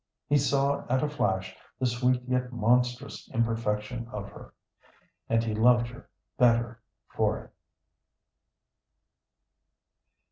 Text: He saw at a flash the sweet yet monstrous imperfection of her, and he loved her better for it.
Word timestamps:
He 0.27 0.39
saw 0.39 0.83
at 0.89 1.03
a 1.03 1.07
flash 1.07 1.55
the 1.79 1.85
sweet 1.85 2.23
yet 2.27 2.51
monstrous 2.51 3.29
imperfection 3.35 4.07
of 4.11 4.29
her, 4.31 4.51
and 5.29 5.43
he 5.43 5.53
loved 5.53 5.89
her 5.89 6.09
better 6.39 6.81
for 7.07 7.37
it. 7.37 7.51